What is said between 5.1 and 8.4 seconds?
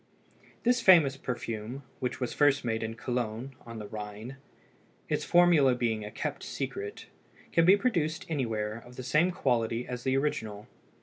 formula being kept secret, can be produced